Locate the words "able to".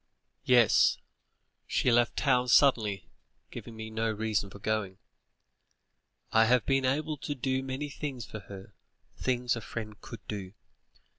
6.85-7.35